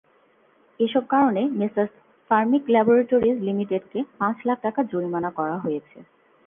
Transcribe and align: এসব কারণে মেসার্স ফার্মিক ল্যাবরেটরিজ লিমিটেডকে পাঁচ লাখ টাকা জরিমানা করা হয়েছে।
এসব 0.79 1.03
কারণে 1.09 1.41
মেসার্স 1.59 1.93
ফার্মিক 2.29 2.63
ল্যাবরেটরিজ 2.73 3.37
লিমিটেডকে 3.47 3.99
পাঁচ 4.19 4.37
লাখ 4.47 4.57
টাকা 4.65 4.79
জরিমানা 4.91 5.29
করা 5.37 5.55
হয়েছে। 5.63 5.97